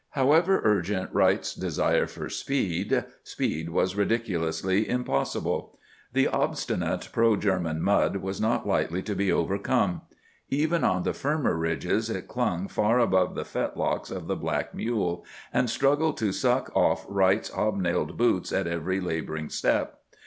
[0.13, 5.77] However urgent Wright's desire for speed, speed was ridiculously impossible.
[6.11, 10.01] The obstinate pro German mud was not lightly to be overcome.
[10.49, 15.23] Even on the firmer ridges it clung far above the fetlocks of the black mule,
[15.53, 19.99] and struggled to suck off Wright's hobnailed boots at every labouring step.